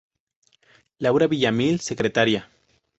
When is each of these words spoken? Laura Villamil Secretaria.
Laura 0.97 1.27
Villamil 1.27 1.77
Secretaria. 1.79 2.49